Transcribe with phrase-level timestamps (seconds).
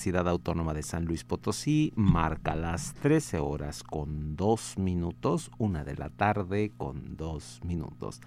[0.00, 5.94] Universidad Autónoma de San Luis Potosí marca las 13 horas con 2 minutos, una de
[5.94, 8.22] la tarde con 2 minutos.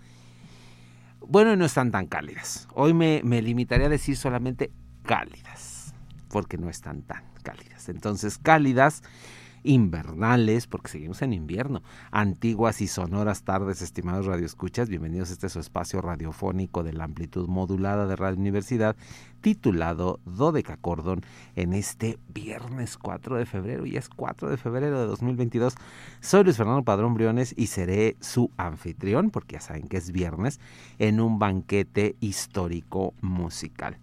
[1.20, 2.68] Bueno, no están tan cálidas.
[2.76, 4.72] Hoy me, me limitaría a decir solamente
[5.02, 5.96] cálidas,
[6.30, 7.90] porque no están tan cálidas.
[7.90, 9.02] Entonces, cálidas
[9.64, 11.82] invernales, porque seguimos en invierno.
[12.12, 17.48] Antiguas y sonoras tardes, estimados radioescuchas, bienvenidos a este su espacio radiofónico de la amplitud
[17.48, 18.96] modulada de Radio Universidad,
[19.42, 21.22] titulado Dodeca Cordón,
[21.56, 25.76] en este viernes 4 de febrero, y es 4 de febrero de 2022.
[26.20, 30.60] Soy Luis Fernando Padrón Briones y seré su anfitrión, porque ya saben que es viernes,
[31.00, 33.98] en un banquete histórico musical.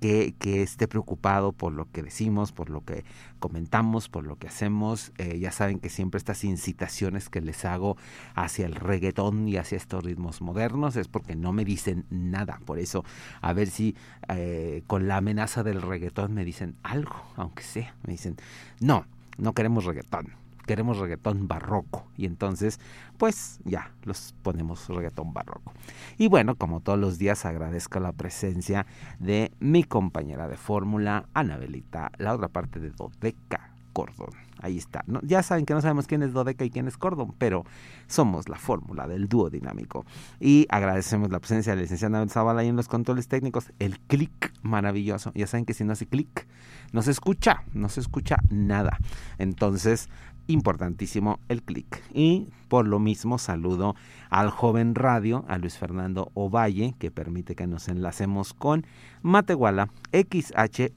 [0.01, 3.05] que, que, esté preocupado por lo que decimos, por lo que
[3.39, 5.13] comentamos, por lo que hacemos.
[5.19, 7.97] Eh, ya saben que siempre estas incitaciones que les hago
[8.35, 12.61] hacia el reggaetón y hacia estos ritmos modernos es porque no me dicen nada.
[12.65, 13.05] Por eso,
[13.41, 13.97] a ver si
[14.29, 17.95] eh, con la amenaza del reggaetón me dicen algo, aunque sea.
[18.05, 18.37] Me dicen,
[18.81, 19.05] no,
[19.37, 20.38] no queremos reggaetón
[20.69, 22.07] queremos reggaetón barroco.
[22.17, 22.79] Y entonces,
[23.17, 25.73] pues ya los ponemos reggaetón barroco.
[26.19, 28.87] Y bueno, como todos los días, agradezco la presencia
[29.19, 34.31] de mi compañera de fórmula, Anabelita, la otra parte de Dodeca Cordón.
[34.61, 35.05] Ahí está.
[35.23, 37.65] Ya saben que no sabemos quién es Dodeca y quién es Cordón, pero
[38.09, 40.05] somos la fórmula del dúo dinámico.
[40.41, 43.73] Y agradecemos la presencia de la licenciada Anabel Zavala ahí en los controles técnicos.
[43.79, 45.33] El clic maravilloso.
[45.35, 46.47] Ya saben que si no hace clic,
[46.93, 48.99] no se escucha, no se escucha nada.
[49.39, 50.09] Entonces,
[50.49, 52.03] importantísimo el clic.
[52.13, 53.95] Y por lo mismo saludo
[54.31, 58.87] al joven radio, a Luis Fernando Ovalle, que permite que nos enlacemos con
[59.23, 60.93] Matehuala XHUASMFM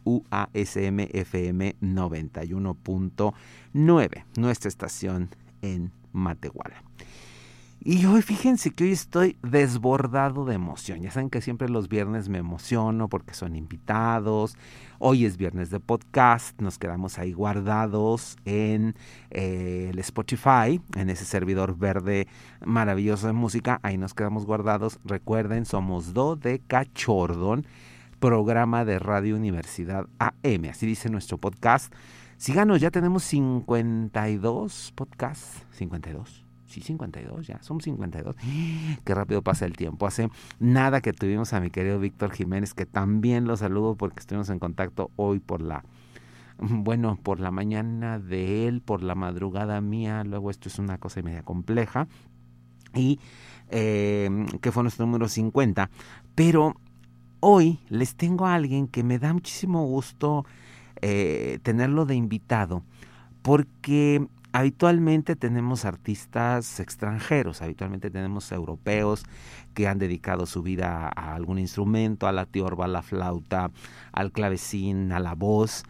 [1.81, 5.29] 91.9, nuestra estación
[5.61, 6.83] en Matehuala.
[7.83, 11.01] Y hoy fíjense que hoy estoy desbordado de emoción.
[11.01, 14.55] Ya saben que siempre los viernes me emociono porque son invitados.
[14.99, 16.61] Hoy es viernes de podcast.
[16.61, 18.93] Nos quedamos ahí guardados en
[19.31, 22.27] eh, el Spotify, en ese servidor verde
[22.63, 23.79] maravilloso de música.
[23.81, 24.99] Ahí nos quedamos guardados.
[25.03, 27.65] Recuerden, somos Do de Cachordon,
[28.19, 30.69] programa de Radio Universidad AM.
[30.69, 31.91] Así dice nuestro podcast.
[32.37, 35.65] Síganos, ya tenemos 52 podcasts.
[35.71, 38.35] 52 sí, 52 ya, somos 52.
[39.03, 40.07] Qué rápido pasa el tiempo.
[40.07, 40.29] Hace
[40.59, 44.59] nada que tuvimos a mi querido Víctor Jiménez, que también lo saludo porque estuvimos en
[44.59, 45.83] contacto hoy por la,
[46.57, 51.21] bueno, por la mañana de él, por la madrugada mía, luego esto es una cosa
[51.21, 52.07] media compleja,
[52.93, 53.19] y
[53.69, 54.29] eh,
[54.61, 55.89] que fue nuestro número 50,
[56.35, 56.75] pero
[57.39, 60.45] hoy les tengo a alguien que me da muchísimo gusto
[61.01, 62.83] eh, tenerlo de invitado,
[63.41, 69.23] porque habitualmente tenemos artistas extranjeros, habitualmente tenemos europeos
[69.73, 73.71] que han dedicado su vida a algún instrumento, a la tiorba, a la flauta,
[74.11, 75.83] al clavecín, a la voz,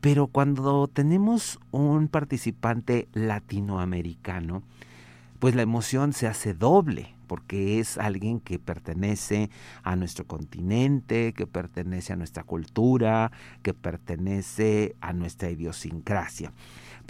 [0.00, 4.62] pero cuando tenemos un participante latinoamericano,
[5.38, 9.50] pues la emoción se hace doble, porque es alguien que pertenece
[9.82, 13.30] a nuestro continente, que pertenece a nuestra cultura,
[13.62, 16.52] que pertenece a nuestra idiosincrasia.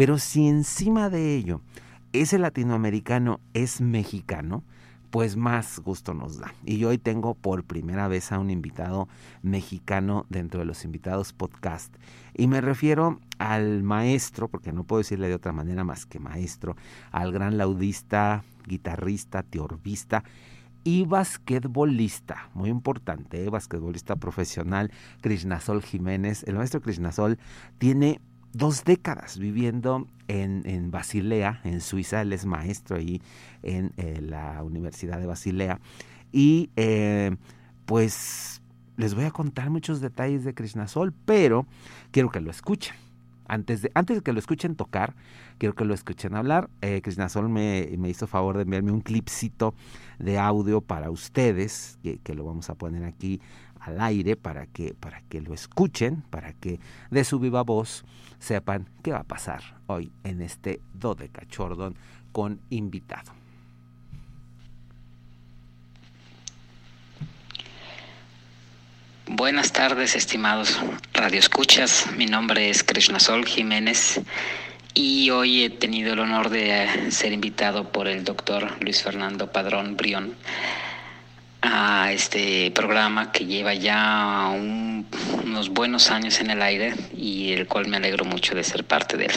[0.01, 1.61] Pero si encima de ello
[2.15, 4.65] ese latinoamericano es mexicano,
[5.11, 6.55] pues más gusto nos da.
[6.65, 9.09] Y hoy tengo por primera vez a un invitado
[9.43, 11.95] mexicano dentro de los invitados podcast.
[12.35, 16.77] Y me refiero al maestro, porque no puedo decirle de otra manera más que maestro,
[17.13, 20.25] al gran laudista, guitarrista, teorbista
[20.83, 23.51] y basquetbolista, muy importante, ¿eh?
[23.51, 26.43] basquetbolista profesional, Krishnasol Jiménez.
[26.45, 27.39] El maestro Krishnasol
[27.77, 32.23] tiene dos décadas viviendo en, en, Basilea, en Suiza.
[32.23, 33.21] Él es maestro ahí
[33.63, 35.81] en eh, la Universidad de Basilea.
[36.33, 37.37] Y eh,
[37.87, 38.63] pues
[38.97, 41.67] les voy a contar muchos detalles de Krishnasol, pero
[42.11, 42.95] quiero que lo escuchen.
[43.49, 45.15] Antes de, antes de que lo escuchen tocar,
[45.59, 46.71] quiero que lo escuchen hablar.
[46.83, 49.75] Eh, Krishnasol me, me, hizo favor de enviarme un clipcito
[50.21, 53.41] de audio para ustedes, que, que lo vamos a poner aquí
[53.81, 56.81] al aire para que, para que lo escuchen, para que
[57.11, 58.05] de su viva voz
[58.39, 61.97] sepan qué va a pasar hoy en este Dodeca Chordon
[62.33, 63.33] con invitado.
[69.27, 70.81] Buenas tardes, estimados
[71.13, 72.09] radioescuchas.
[72.17, 74.21] Mi nombre es Krishnasol Jiménez
[74.93, 79.97] y hoy he tenido el honor de ser invitado por el doctor Luis Fernando Padrón
[79.97, 80.35] Brión
[81.63, 87.89] a este programa que lleva ya unos buenos años en el aire y el cual
[87.89, 89.33] me alegro mucho de ser parte de él.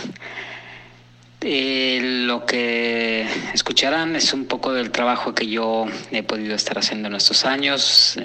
[1.45, 7.09] Eh, lo que escucharán es un poco del trabajo que yo he podido estar haciendo
[7.09, 8.17] en estos años,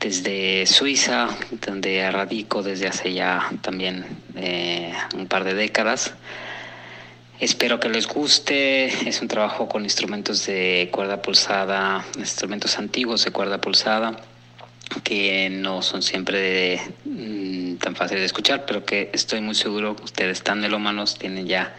[0.00, 1.28] desde Suiza,
[1.66, 6.14] donde radico desde hace ya también eh, un par de décadas.
[7.40, 9.08] Espero que les guste.
[9.08, 14.16] Es un trabajo con instrumentos de cuerda pulsada, instrumentos antiguos de cuerda pulsada,
[15.02, 20.04] que no son siempre mm, tan fáciles de escuchar, pero que estoy muy seguro que
[20.04, 21.74] ustedes tan melómanos tienen ya,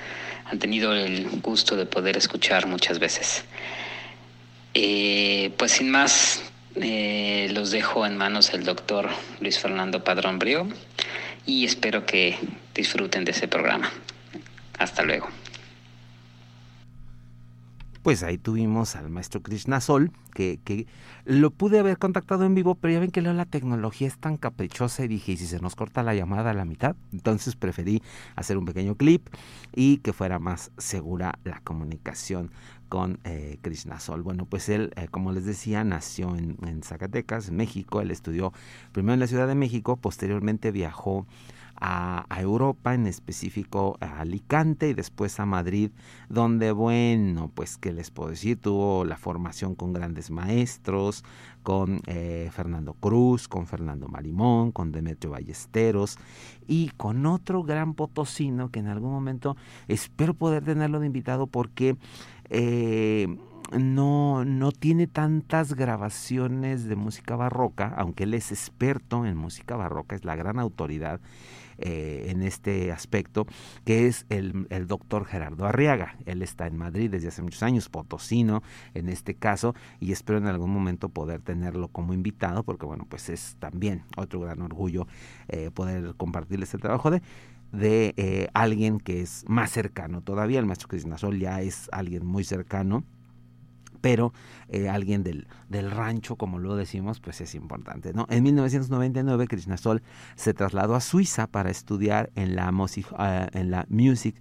[0.45, 3.45] han tenido el gusto de poder escuchar muchas veces.
[4.73, 6.43] Eh, pues sin más,
[6.75, 9.09] eh, los dejo en manos del doctor
[9.39, 10.67] Luis Fernando Padrón Brío
[11.45, 12.37] y espero que
[12.73, 13.89] disfruten de ese programa.
[14.77, 15.27] Hasta luego
[18.05, 20.85] pues ahí tuvimos al maestro Krishna Sol, que,
[21.25, 25.03] lo pude haber contactado en vivo, pero ya ven que la tecnología es tan caprichosa
[25.03, 26.95] y dije, ¿y si se nos corta la llamada a la mitad?
[27.11, 28.03] Entonces preferí
[28.35, 29.27] hacer un pequeño clip
[29.73, 32.51] y que fuera más segura la comunicación
[32.89, 34.21] con eh, Krishna Sol.
[34.21, 38.01] Bueno, pues él, eh, como les decía, nació en, en Zacatecas, México.
[38.01, 38.53] Él estudió
[38.91, 41.25] primero en la Ciudad de México, posteriormente viajó
[41.77, 45.91] a, Europa, en específico a Alicante y después a Madrid,
[46.29, 51.23] donde, bueno, pues qué les puedo decir, tuvo la formación con grandes maestros,
[51.63, 56.17] con eh, Fernando Cruz, con Fernando Marimón, con Demetrio Ballesteros
[56.67, 59.57] y con otro gran potosino que en algún momento
[59.87, 61.97] espero poder tenerlo de invitado porque...
[62.49, 63.27] Eh,
[63.71, 70.15] no, no tiene tantas grabaciones de música barroca, aunque él es experto en música barroca,
[70.15, 71.19] es la gran autoridad
[71.77, 73.45] eh, en este aspecto,
[73.85, 76.17] que es el, el, doctor Gerardo Arriaga.
[76.25, 80.47] Él está en Madrid desde hace muchos años, potosino en este caso, y espero en
[80.47, 85.07] algún momento poder tenerlo como invitado, porque bueno, pues es también otro gran orgullo
[85.47, 87.21] eh, poder compartirles el trabajo de
[87.71, 90.59] de eh, alguien que es más cercano todavía.
[90.59, 93.03] El maestro Sol ya es alguien muy cercano
[93.99, 94.33] pero
[94.69, 98.13] eh, alguien del, del, rancho, como lo decimos, pues es importante.
[98.13, 98.27] ¿no?
[98.29, 99.47] En 1999,
[99.77, 100.01] Sol
[100.35, 104.35] se trasladó a Suiza para estudiar en la, Musik, uh, en la Music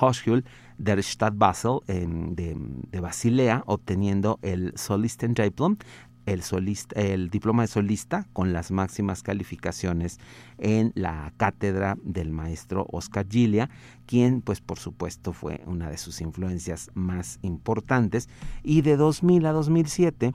[0.00, 0.44] Hochschule
[0.78, 2.56] der Stadt Basel de,
[2.90, 5.76] de, Basilea, obteniendo el Solistendiplom
[6.26, 10.18] el, solista, el diploma de solista con las máximas calificaciones
[10.58, 13.70] en la cátedra del maestro Oscar Gilia,
[14.06, 18.28] quien pues por supuesto fue una de sus influencias más importantes.
[18.62, 20.32] Y de 2000 a 2007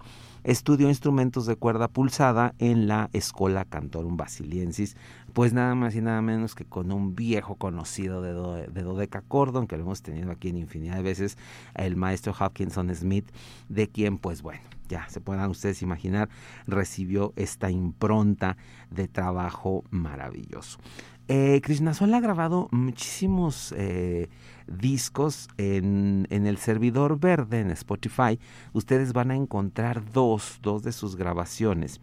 [0.48, 4.96] estudió instrumentos de cuerda pulsada en la Escola Cantorum Basiliensis,
[5.34, 9.22] pues nada más y nada menos que con un viejo conocido de, do, de Dodeca
[9.22, 11.38] Cordon, que lo hemos tenido aquí en infinidad de veces,
[11.76, 13.30] el maestro Hopkinson Smith,
[13.68, 16.30] de quien pues bueno, ya se puedan ustedes imaginar,
[16.66, 18.56] recibió esta impronta
[18.90, 20.80] de trabajo maravilloso.
[21.28, 21.62] Eh,
[21.94, 24.30] Sol ha grabado muchísimos eh,
[24.68, 28.40] discos en, en, el servidor verde en Spotify.
[28.74, 32.00] Ustedes van a encontrar dos, dos de sus grabaciones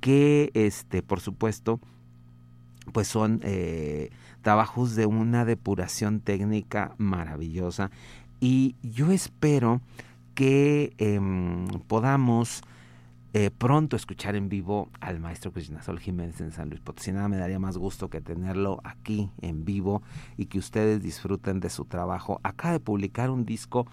[0.00, 1.80] que, este, por supuesto,
[2.92, 4.10] pues son eh,
[4.42, 7.90] trabajos de una depuración técnica maravillosa
[8.40, 9.80] y yo espero
[10.34, 12.62] que em, podamos
[13.34, 17.12] eh, pronto escuchar en vivo al maestro Sol Jiménez en San Luis Potosí.
[17.12, 20.02] Nada me daría más gusto que tenerlo aquí en vivo
[20.36, 22.40] y que ustedes disfruten de su trabajo.
[22.42, 23.86] Acaba de publicar un disco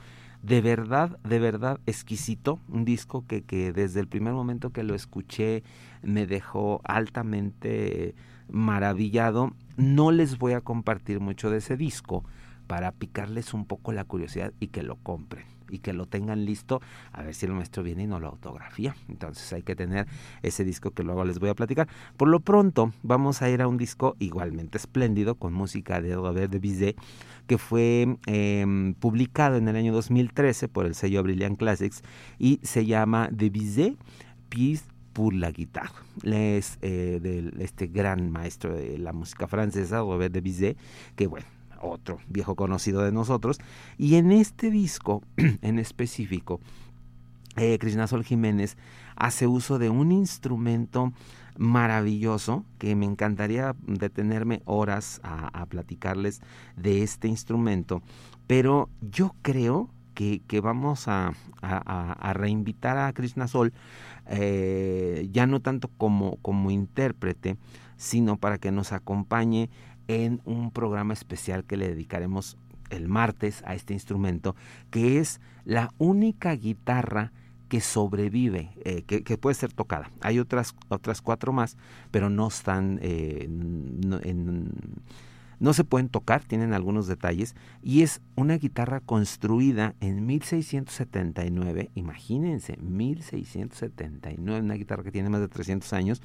[0.44, 4.94] de verdad, de verdad exquisito, un disco que, que desde el primer momento que lo
[4.94, 5.64] escuché
[6.02, 8.16] me dejó altamente
[8.52, 9.54] maravillado.
[9.78, 12.26] No les voy a compartir mucho de ese disco
[12.68, 16.82] para picarles un poco la curiosidad y que lo compren y que lo tengan listo
[17.12, 18.96] a ver si el maestro viene y no lo autografía.
[19.08, 20.08] Entonces hay que tener
[20.42, 21.88] ese disco que luego les voy a platicar.
[22.18, 26.52] Por lo pronto vamos a ir a un disco igualmente espléndido con música de Robert
[26.52, 26.98] de Bizet
[27.48, 32.04] que fue em, publicado en el año 2013 por el sello Brilliant Classics
[32.38, 33.96] y se llama De Bizet
[34.50, 36.04] Piece pour la guitarra.
[36.24, 40.78] Es eh, de este gran maestro de la música francesa, Robert de Bizet,
[41.16, 41.48] que bueno,
[41.82, 43.60] otro viejo conocido de nosotros.
[43.98, 45.22] Y en este disco
[45.62, 46.60] en específico,
[47.58, 48.78] eh, Sol Jiménez
[49.16, 51.12] hace uso de un instrumento
[51.58, 56.42] maravilloso que me encantaría detenerme horas a, platicarles
[56.78, 58.02] de este instrumento,
[58.48, 61.34] pero yo creo que, vamos a,
[62.34, 63.74] reinvitar a Krishna Sol
[64.28, 67.58] eh, ya no tanto como, como intérprete,
[67.98, 69.70] sino para que nos acompañe
[70.10, 72.58] en un programa especial que le dedicaremos
[72.90, 74.56] el martes a este instrumento,
[74.90, 77.32] que es la única guitarra
[77.70, 80.10] que sobrevive, eh, que, puede ser tocada.
[80.22, 81.78] Hay otras, otras cuatro más,
[82.10, 83.48] pero no están, eh,
[85.60, 92.78] no, se pueden tocar, tienen algunos detalles, y es una guitarra construida en 1679, imagínense,
[92.78, 96.24] 1679, una guitarra que tiene más de 300 años,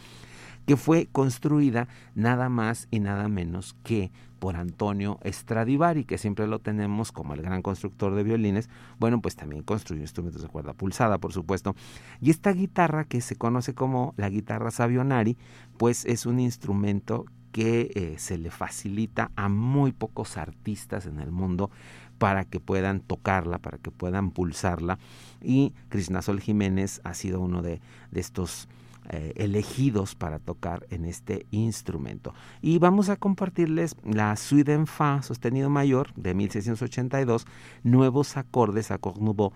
[0.66, 6.59] que fue construida nada más y nada menos que por Antonio Stradivari, que siempre lo
[6.59, 8.68] tenemos como el gran constructor de violines.
[8.99, 11.75] Bueno, pues también construyó instrumentos de cuerda pulsada, por supuesto.
[12.21, 15.38] Y esta guitarra, que se conoce como la guitarra Savionari,
[15.78, 21.30] pues es un instrumento que eh, se le facilita a muy pocos artistas en el
[21.30, 21.71] mundo
[22.18, 24.99] para que puedan tocarla, para que puedan pulsarla.
[25.40, 25.73] Y
[26.21, 27.80] Sol Jiménez ha sido uno de,
[28.11, 28.68] de estos
[29.11, 32.33] eh, elegidos para tocar en este instrumento.
[32.63, 37.47] Y vamos a compartirles la suite en Fa sostenido mayor de 1682,
[37.83, 39.53] Nuevos acordes, a nouveau.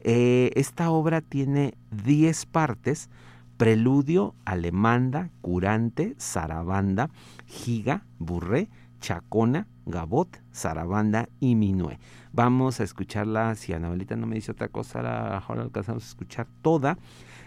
[0.00, 3.10] Eh, esta obra tiene 10 partes,
[3.56, 7.10] preludio, alemanda, curante, zarabanda,
[7.46, 8.68] giga, burré,
[9.00, 11.98] chacona, gabot, zarabanda y minué.
[12.32, 16.98] Vamos a escucharla, si Anabelita no me dice otra cosa, ahora alcanzamos a escuchar toda.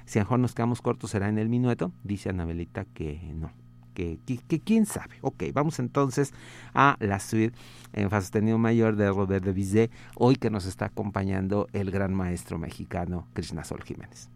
[0.06, 3.52] Si a lo mejor nos quedamos cortos será en el minueto, dice Anabelita que no.
[3.94, 4.20] Que,
[4.66, 5.16] quién sabe.
[5.22, 6.34] Ok, vamos entonces
[6.74, 7.58] a la suite
[7.94, 12.14] en fa sostenido mayor de Robert de Bizet, hoy que nos está acompañando el gran
[12.14, 14.35] maestro mexicano Krishna Sol Jiménez.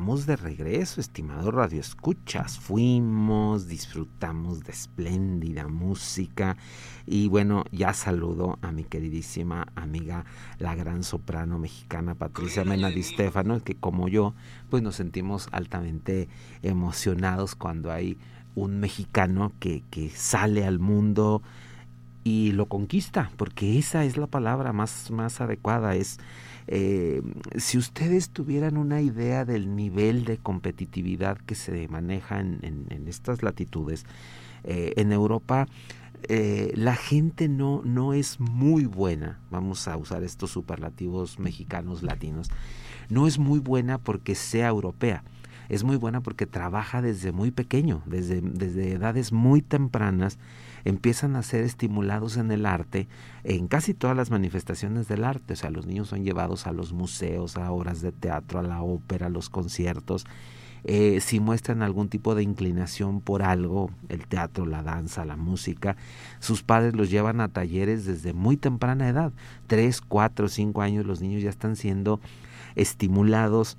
[0.00, 2.58] Estamos de regreso, estimado Radio Escuchas.
[2.58, 6.56] Fuimos, disfrutamos de espléndida música
[7.04, 10.24] y bueno, ya saludo a mi queridísima amiga,
[10.58, 14.32] la gran soprano mexicana Patricia Mena Di Stefano, que como yo,
[14.70, 16.30] pues nos sentimos altamente
[16.62, 18.16] emocionados cuando hay
[18.54, 21.42] un mexicano que, que sale al mundo
[22.24, 26.18] y lo conquista, porque esa es la palabra más, más adecuada, es
[26.66, 27.22] eh,
[27.56, 34.04] si ustedes tuvieran una idea del nivel de competitividad que se maneja en, estas latitudes,
[34.64, 35.66] eh, en Europa
[36.28, 42.50] eh, la gente no, no es muy buena, vamos a usar estos superlativos mexicanos latinos,
[43.08, 45.24] no es muy buena porque sea europea
[45.70, 50.36] es muy buena porque trabaja desde muy pequeño, desde, desde edades muy tempranas,
[50.84, 53.08] empiezan a ser estimulados en el arte,
[53.44, 55.54] en casi todas las manifestaciones del arte.
[55.54, 58.82] O sea, los niños son llevados a los museos, a obras de teatro, a la
[58.82, 60.26] ópera, a los conciertos.
[60.84, 65.96] Eh, si muestran algún tipo de inclinación por algo, el teatro, la danza, la música,
[66.38, 69.32] sus padres los llevan a talleres desde muy temprana edad.
[69.66, 72.20] Tres, cuatro, cinco años los niños ya están siendo
[72.76, 73.76] estimulados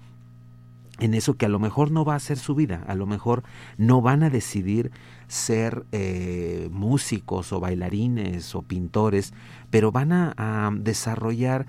[1.02, 3.44] en eso que a lo mejor no va a ser su vida, a lo mejor
[3.78, 4.92] no van a decidir
[5.28, 9.34] ser eh, músicos o bailarines o pintores,
[9.72, 11.66] pero van a, desarrollar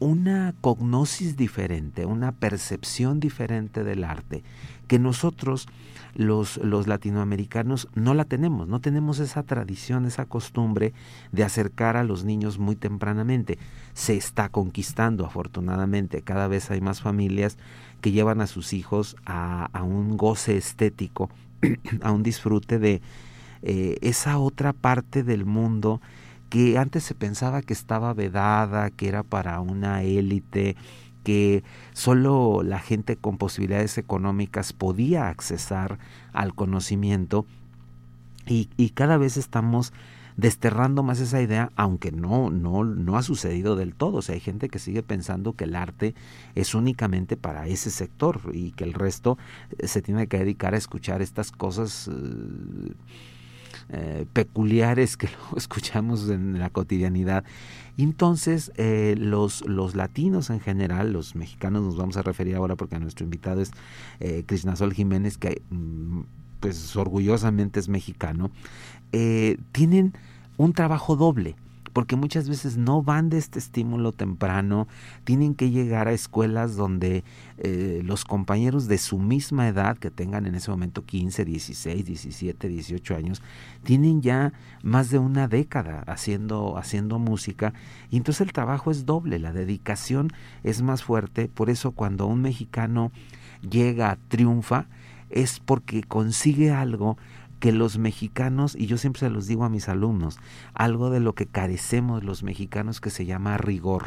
[0.00, 4.42] una cognosis diferente, una percepción diferente del arte,
[4.88, 5.68] que nosotros
[6.14, 10.92] los, los, latinoamericanos no la tenemos, no tenemos esa tradición, esa costumbre
[11.30, 13.58] de acercar a los niños muy tempranamente.
[13.94, 17.58] Se está conquistando, afortunadamente, cada vez hay más familias
[18.00, 21.30] que llevan a sus hijos a, un goce estético,
[22.02, 23.00] a un disfrute de
[23.62, 26.00] eh, esa otra parte del mundo
[26.48, 30.76] que antes se pensaba que estaba vedada, que era para una élite,
[31.24, 35.98] que solo la gente con posibilidades económicas podía accesar
[36.32, 37.46] al conocimiento.
[38.46, 39.92] Y, y cada vez estamos
[40.36, 44.18] desterrando más esa idea, aunque no, no, no ha sucedido del todo.
[44.18, 46.14] O sea, hay gente que sigue pensando que el arte
[46.54, 49.38] es únicamente para ese sector y que el resto
[49.78, 52.08] eh, se tiene que dedicar a escuchar estas cosas.
[52.08, 52.92] Eh,
[53.88, 57.44] eh, peculiares que lo escuchamos en la cotidianidad.
[57.96, 63.24] Entonces los, los latinos en general, los mexicanos nos vamos a referir ahora porque nuestro
[63.24, 63.70] invitado es
[64.18, 66.22] eh, Krishnasol Jiménez, que mm,
[66.60, 68.50] pues orgullosamente es mexicano,
[69.12, 70.14] eh, tienen
[70.56, 71.56] un trabajo doble
[71.96, 74.86] porque muchas veces no van de este estímulo temprano,
[75.24, 77.24] tienen que llegar a escuelas donde
[77.56, 82.68] eh, los compañeros de su misma edad, que tengan en ese momento 15, 16, 17,
[82.68, 83.42] 18 años,
[83.82, 87.72] tienen ya más de una década haciendo, haciendo música
[88.10, 92.42] y entonces el trabajo es doble, la dedicación es más fuerte, por eso cuando un
[92.42, 93.10] mexicano
[93.62, 94.86] llega, triunfa,
[95.30, 97.16] es porque consigue algo
[97.58, 100.38] que los mexicanos, y yo siempre se los digo a mis alumnos,
[100.74, 104.06] algo de lo que carecemos los mexicanos que se llama rigor.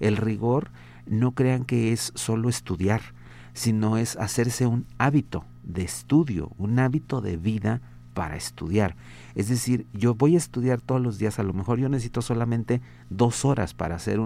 [0.00, 0.70] El rigor
[1.06, 3.00] no crean que es solo estudiar,
[3.54, 7.80] sino es hacerse un hábito de estudio, un hábito de vida
[8.14, 8.96] para estudiar.
[9.34, 12.82] Es decir, yo voy a estudiar todos los días, a lo mejor yo necesito solamente
[13.10, 14.20] dos horas para hacer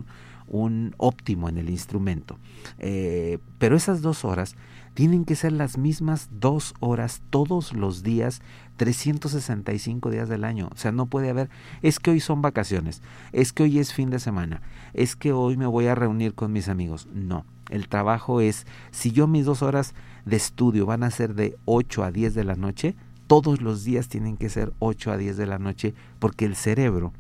[0.49, 2.39] un, óptimo en el instrumento.
[2.79, 4.57] Eh, pero esas dos horas
[4.97, 8.41] tienen que ser las mismas dos horas todos los días,
[8.79, 10.71] 365 días del año.
[10.73, 11.51] O sea, no puede haber,
[11.83, 13.03] es que hoy son vacaciones,
[13.33, 14.63] es que hoy es fin de semana,
[14.95, 17.09] es que hoy me voy a reunir con mis amigos.
[17.13, 19.95] No, el trabajo es, si yo mis dos horas
[20.25, 22.97] de estudio van a ser de 8 a 10 de la noche,
[23.27, 27.13] todos los días tienen que ser 8 a 10 de la noche porque el cerebro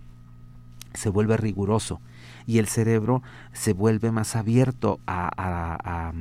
[0.94, 2.01] se vuelve riguroso
[2.46, 3.22] y el cerebro
[3.53, 6.14] se vuelve más abierto a, a, a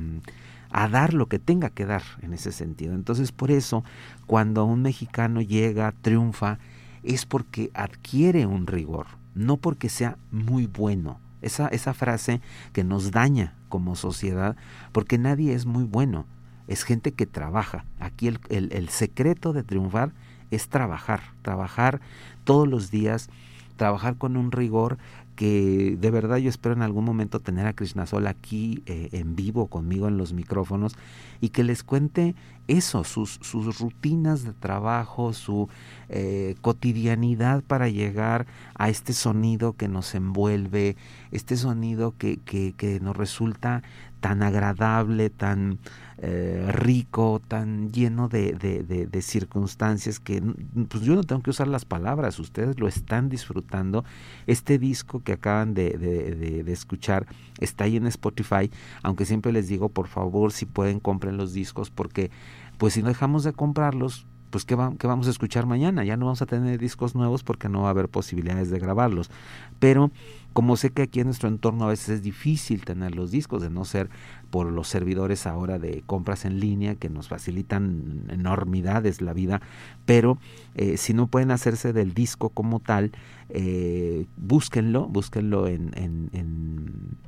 [0.70, 2.94] a dar lo que tenga que dar en ese sentido.
[2.94, 3.84] Entonces, por eso,
[4.26, 6.58] cuando un mexicano llega, triunfa,
[7.02, 11.20] es porque adquiere un rigor, no porque sea muy bueno.
[11.42, 12.40] Esa, esa frase
[12.72, 14.56] que nos daña como sociedad,
[14.92, 16.26] porque nadie es muy bueno,
[16.66, 17.84] es gente que trabaja.
[18.00, 20.12] Aquí el, el, el secreto de triunfar
[20.50, 22.00] es trabajar, trabajar
[22.44, 23.28] todos los días,
[23.76, 24.98] trabajar con un rigor
[25.36, 29.68] que de verdad yo espero en algún momento tener a Krishnasol aquí eh, en vivo
[29.68, 30.96] conmigo en los micrófonos
[31.40, 32.34] y que les cuente
[32.68, 35.68] eso, sus, sus rutinas de trabajo, su
[36.08, 40.96] eh, cotidianidad para llegar a este sonido que nos envuelve,
[41.30, 43.82] este sonido que, que, que nos resulta
[44.20, 45.78] tan agradable, tan
[46.18, 50.42] eh, rico, tan lleno de, de, circunstancias que
[50.88, 54.04] pues yo no tengo que usar las palabras, ustedes lo están disfrutando.
[54.46, 57.26] Este disco que acaban de, escuchar
[57.60, 58.70] está ahí en Spotify,
[59.02, 62.30] aunque siempre les digo, por favor, si pueden, compren los discos, porque
[62.78, 66.04] pues si no dejamos de comprarlos, pues ¿qué, vamos a escuchar mañana?
[66.04, 69.30] Ya no vamos a tener discos nuevos porque no va a haber posibilidades de grabarlos.
[69.78, 70.10] Pero
[70.56, 73.68] como sé que aquí en nuestro entorno a veces es difícil tener los discos, de
[73.68, 74.08] no ser
[74.48, 79.60] por los servidores ahora de compras en línea que nos facilitan enormidades la vida,
[80.06, 80.38] pero
[80.74, 83.12] eh, si no pueden hacerse del disco como tal,
[83.50, 87.18] eh, búsquenlo, búsquenlo en, en en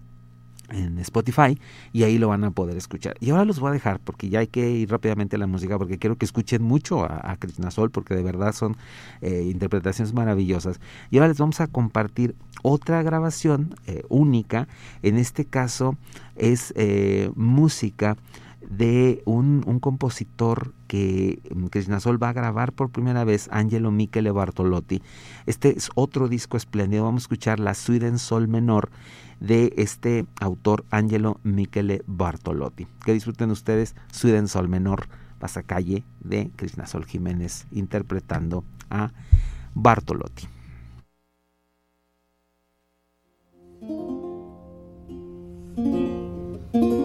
[0.99, 1.59] Spotify
[1.93, 3.17] y ahí lo van a poder escuchar.
[3.21, 5.79] Y ahora los voy a dejar porque ya hay que ir rápidamente a la música
[5.79, 8.77] porque quiero que escuchen mucho a, a Sol porque de verdad son
[9.21, 10.81] eh, interpretaciones maravillosas.
[11.11, 14.69] Y ahora les vamos a compartir otra grabación eh, única.
[15.03, 15.97] En este caso
[16.37, 18.17] es eh, música
[18.61, 23.91] de un, un compositor que mm, Krishna Sol va a grabar por primera vez, Angelo
[23.91, 25.03] Michele Bartolotti.
[25.47, 28.91] Este es otro disco espléndido, vamos a escuchar la Suite en Sol menor
[29.41, 32.87] de este autor Angelo Michele Bartolotti.
[33.05, 39.13] Que disfruten ustedes Suite en Sol menor, pasacalle de Krishna Sol Jiménez interpretando a
[39.75, 40.49] Bartolotti.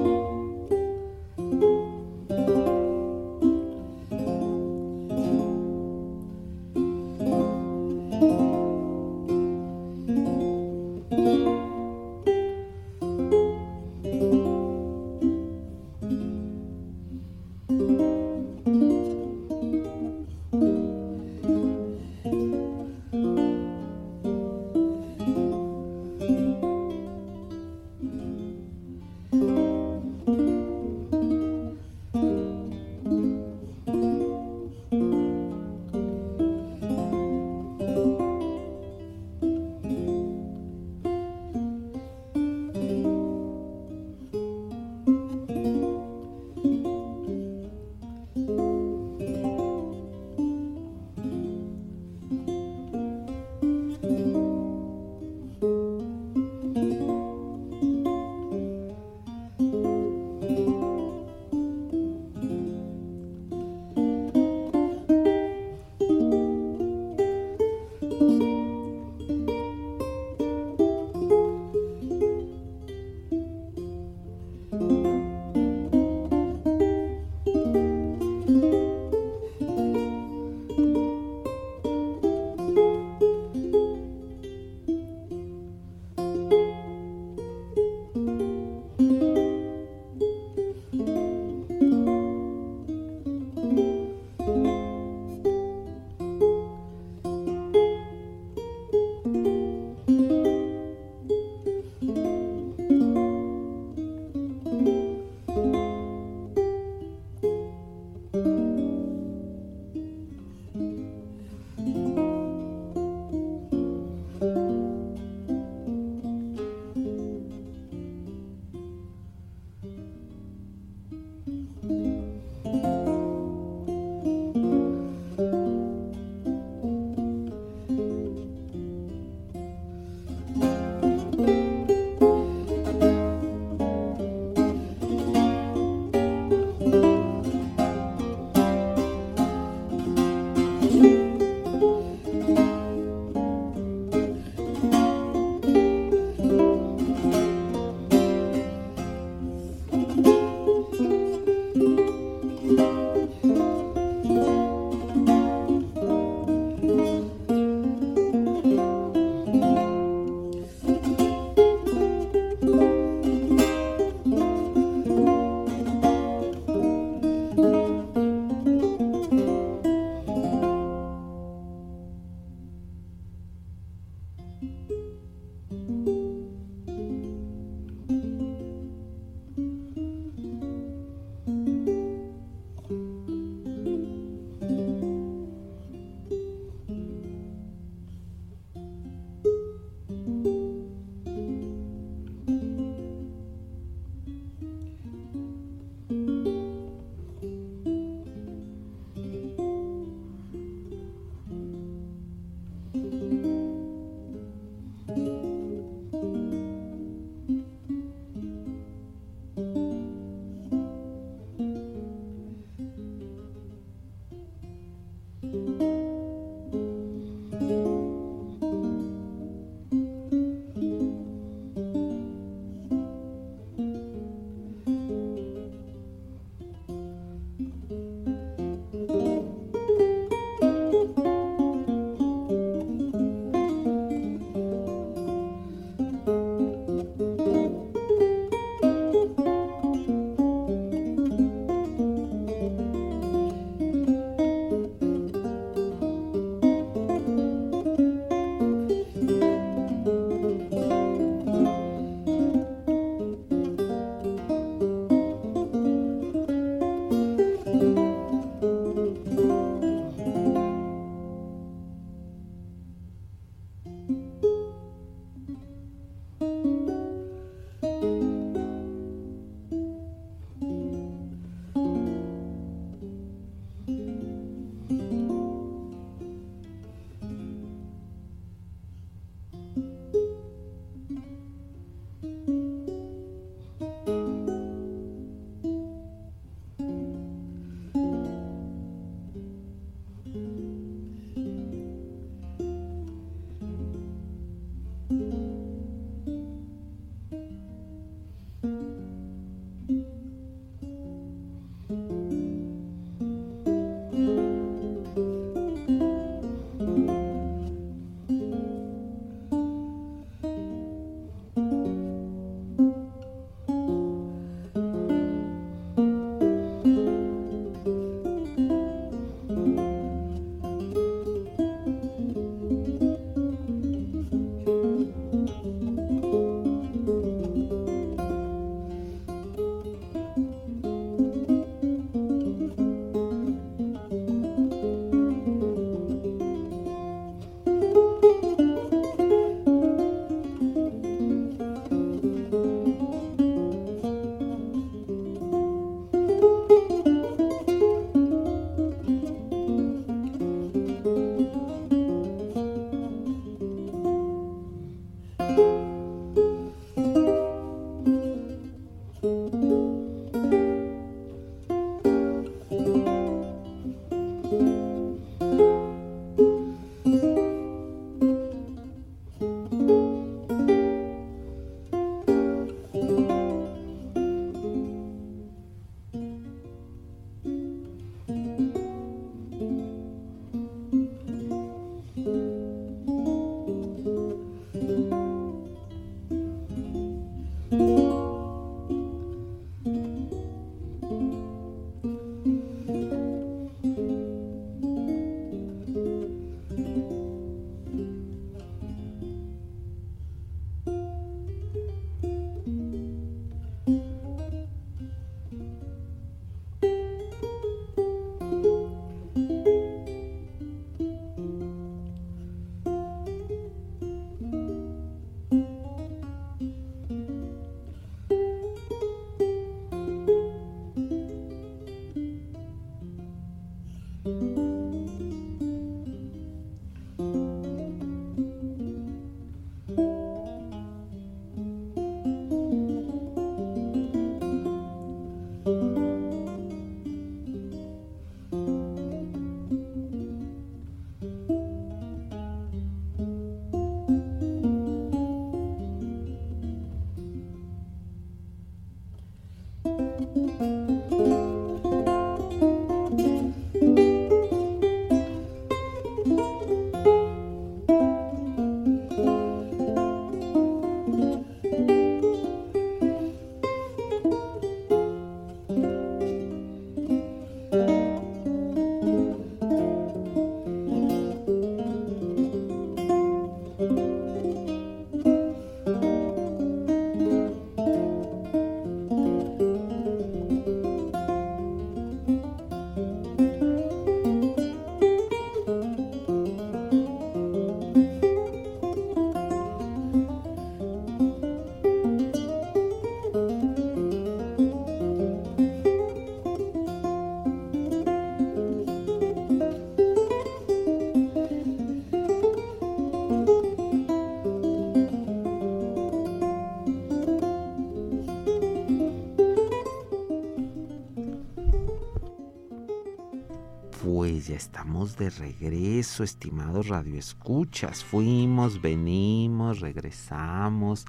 [514.49, 518.03] Estamos de regreso, estimados radioescuchas.
[518.03, 521.05] Fuimos, venimos, regresamos.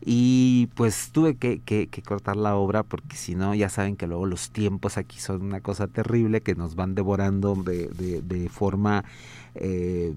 [0.00, 4.50] Y pues tuve que, cortar la obra porque si no, ya saben que luego los
[4.50, 9.04] tiempos aquí son una cosa terrible que nos van devorando de, de, forma
[9.54, 10.14] eh,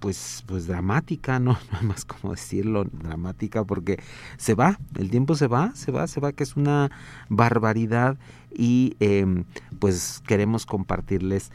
[0.00, 1.58] pues, pues dramática, ¿no?
[1.72, 4.00] No más como decirlo, dramática porque
[4.36, 6.90] se va, el tiempo se va, se va, se va, que es una
[7.28, 8.18] barbaridad
[8.50, 9.44] y em,
[9.78, 11.50] pues queremos compartirles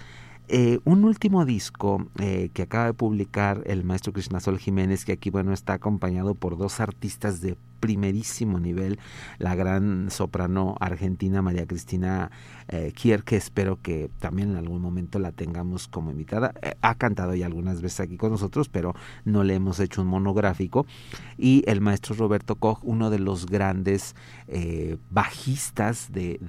[0.49, 5.29] eh, un último disco eh, que acaba de publicar el maestro Krishnasol Jiménez, que aquí
[5.29, 8.99] bueno está acompañado por dos artistas de primerísimo nivel,
[9.37, 12.31] la gran soprano argentina María Cristina
[12.67, 16.53] eh, Kier, que espero que también en algún momento la tengamos como invitada.
[16.61, 20.07] Eh, ha cantado ya algunas veces aquí con nosotros, pero no le hemos hecho un
[20.07, 20.85] monográfico.
[21.37, 24.15] Y el maestro Roberto Koch, uno de los grandes
[24.47, 26.39] eh, bajistas de,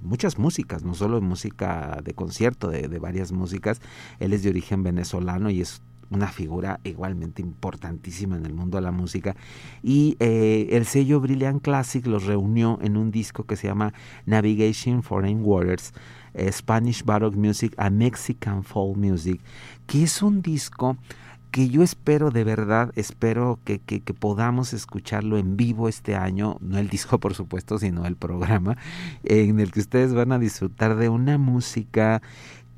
[0.00, 3.80] muchas músicas, no solo de música de concierto, de, de varias músicas.
[4.18, 8.82] Él es de origen venezolano y es una figura igualmente importantísima en el mundo de
[8.82, 9.36] la música.
[9.82, 13.92] Y eh, el sello Brilliant Classic los reunió en un disco que se llama
[14.24, 15.92] Navigation Foreign Waters,
[16.34, 19.40] eh, Spanish Baroque Music a Mexican Folk Music,
[19.86, 20.96] que es un disco
[21.50, 26.76] que yo espero de verdad, espero que, que, podamos escucharlo en vivo este año, no
[26.76, 28.76] el disco por supuesto, sino el programa,
[29.24, 32.20] en el que ustedes van a disfrutar de una música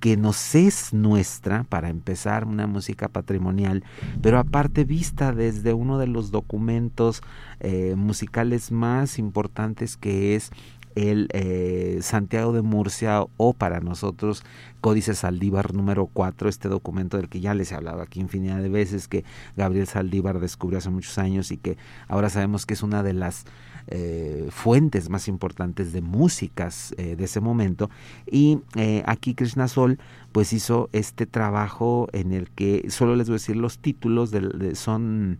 [0.00, 3.84] que nos es nuestra, para empezar, una música patrimonial,
[4.22, 7.22] pero aparte vista desde uno de los documentos
[7.60, 10.50] eh, musicales más importantes que es
[10.98, 14.42] el eh, Santiago de Murcia o para nosotros
[14.80, 18.68] Códice Saldívar número 4, este documento del que ya les he hablado aquí infinidad de
[18.68, 19.24] veces, que
[19.56, 21.76] Gabriel Saldívar descubrió hace muchos años y que
[22.06, 23.44] ahora sabemos que es una de las
[23.90, 27.88] eh, fuentes más importantes de músicas eh, de ese momento.
[28.30, 29.98] Y eh, aquí Krishna Sol
[30.32, 34.74] pues hizo este trabajo en el que, solo les voy a decir los títulos, de,
[34.74, 35.38] son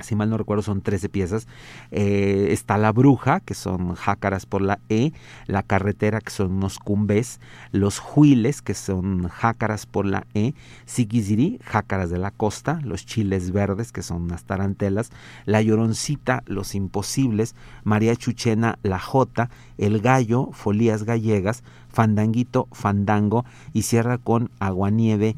[0.00, 1.46] si mal no recuerdo son 13 piezas,
[1.90, 5.12] eh, está La Bruja, que son jácaras por la E,
[5.46, 7.40] La Carretera, que son unos cumbes,
[7.70, 10.54] Los Huiles, que son jácaras por la E,
[10.86, 15.10] Siquiziri, jácaras de la costa, Los Chiles Verdes, que son unas tarantelas,
[15.46, 21.62] La Lloroncita, Los Imposibles, María Chuchena, La Jota, El Gallo, Folías Gallegas,
[21.94, 23.44] Fandanguito, Fandango.
[23.72, 25.36] Y cierra con Aguanieve,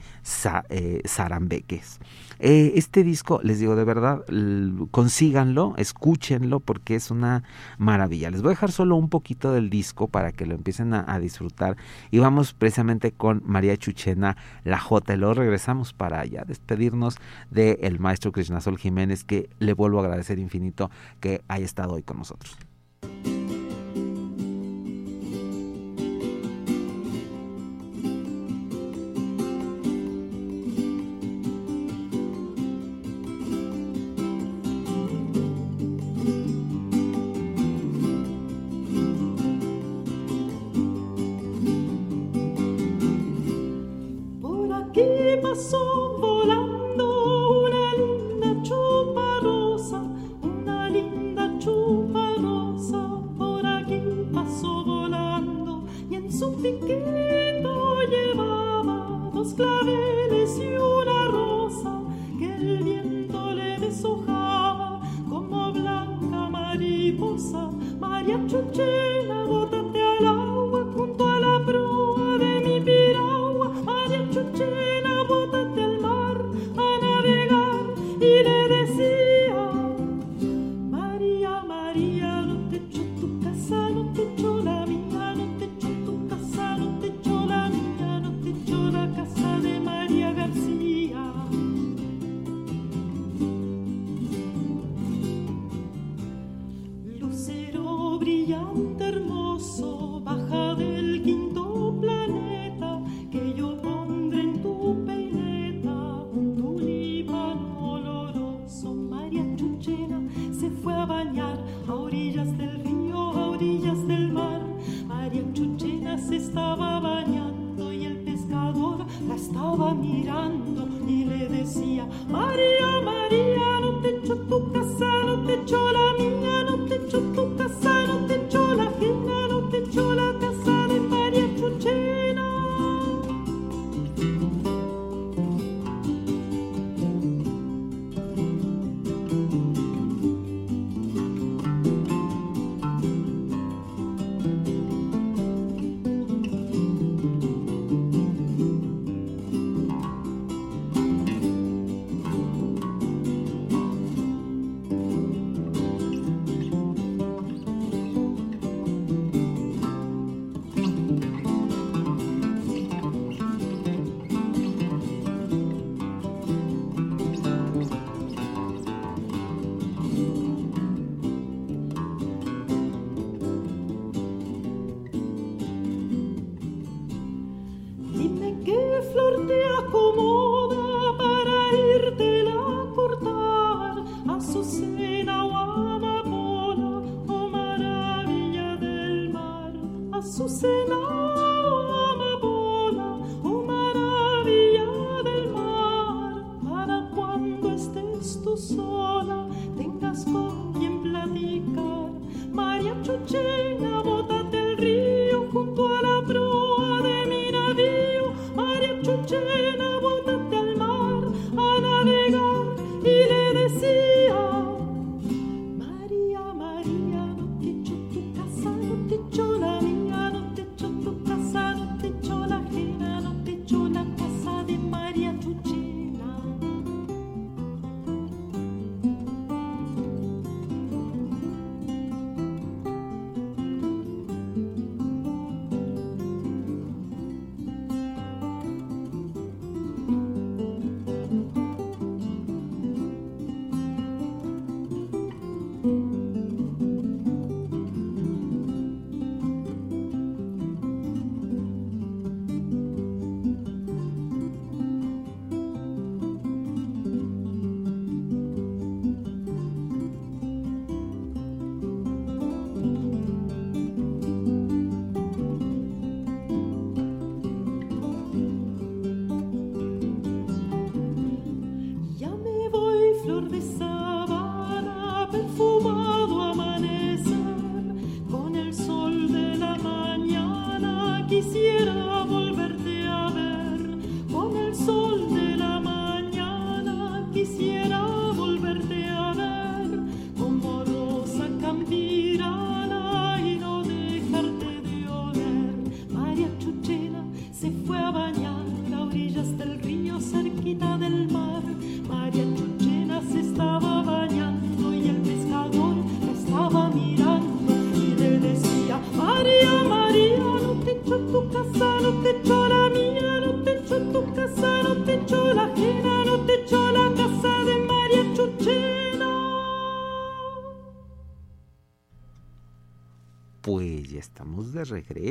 [0.70, 2.00] eh, Zarambeques.
[2.38, 4.24] Este disco, les digo de verdad,
[4.90, 7.44] consíganlo, escúchenlo porque es una
[7.78, 8.30] maravilla.
[8.30, 11.76] Les voy a dejar solo un poquito del disco para que lo empiecen a, disfrutar.
[12.10, 15.14] Y vamos precisamente con María Chuchena, la J.
[15.14, 17.16] Y luego regresamos para ya despedirnos
[17.50, 22.02] del maestro Krishna Sol Jiménez, que le vuelvo a agradecer infinito que haya estado hoy
[22.02, 22.56] con nosotros.
[60.58, 62.00] Y una rosa
[62.38, 69.35] que el viento le deshojaba como blanca mariposa, María Chuchela.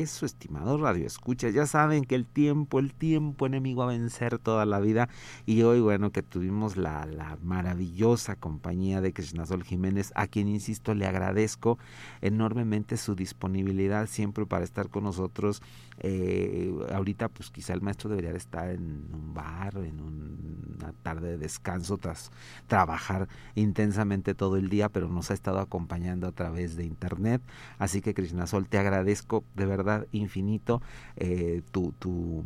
[0.06, 1.50] De regreso, estimados Radio Escucha.
[1.50, 5.10] Ya saben que el tiempo, el tiempo enemigo a vencer toda la vida.
[5.46, 10.94] Y hoy, bueno, que tuvimos la, la maravillosa compañía de Krishnasol Jiménez, a quien, insisto,
[10.94, 11.80] le agradezco
[12.22, 15.62] enormemente su disponibilidad siempre para estar con nosotros.
[16.00, 21.38] Eh, ahorita, pues quizá el maestro debería estar en un bar, en una tarde de
[21.38, 22.32] descanso tras
[22.68, 27.42] trabajar intensamente todo el día, pero nos ha estado acompañando a través de internet.
[27.80, 28.14] Así que,
[28.46, 30.82] Sol, te agradezco de verdad infinito
[31.16, 32.44] eh, tu, tu,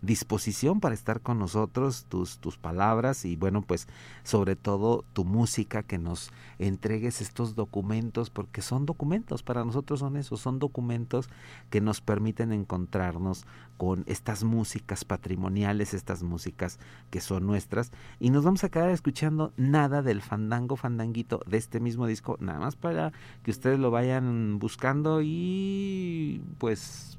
[0.00, 3.86] disposición para estar con nosotros, tus, tus palabras y bueno, pues
[4.24, 10.16] sobre todo tu música, que nos entregues estos documentos, porque son documentos, para nosotros son
[10.16, 11.28] esos, son documentos
[11.70, 13.46] que nos permiten encontrarnos
[13.76, 16.78] con estas músicas patrimoniales, estas músicas
[17.10, 17.90] que son nuestras,
[18.20, 22.58] y nos vamos a quedar escuchando nada del fandango fandanguito de este mismo disco, nada
[22.58, 26.42] más para que ustedes lo vayan buscando y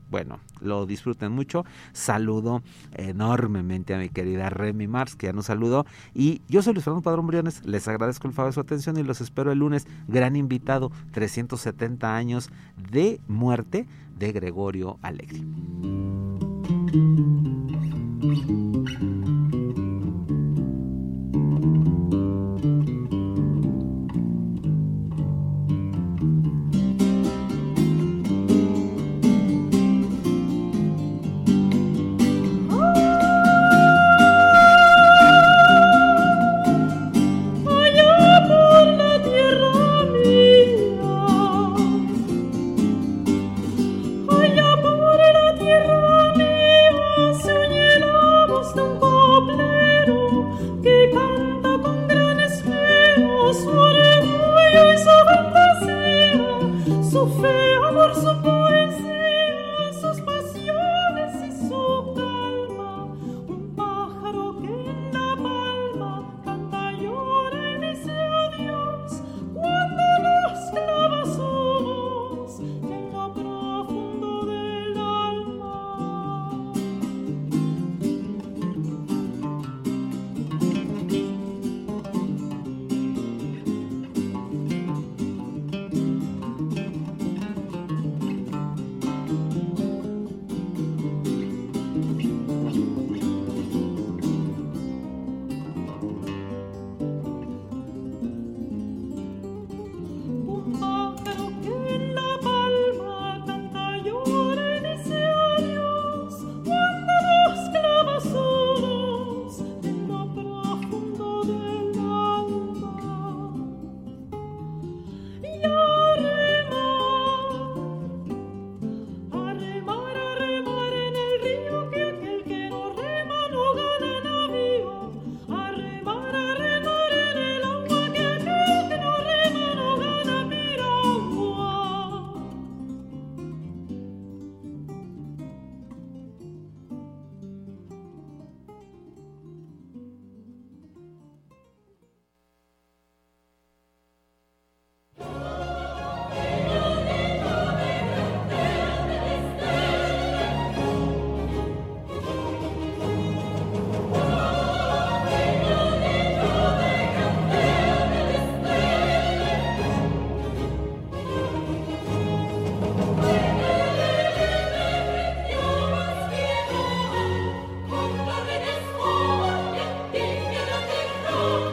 [0.10, 1.66] bueno, lo disfruten mucho.
[1.92, 2.62] Saludo
[2.94, 5.86] enormemente a mi querida Remy Mars, que ya nos saludó.
[6.14, 9.04] Y yo soy Luis Fernando Padrón Briones, les agradezco el favor de su atención y
[9.04, 9.88] los espero el lunes.
[10.08, 12.52] Gran invitado, 370 años
[12.92, 15.42] de muerte de Gregorio Alegre.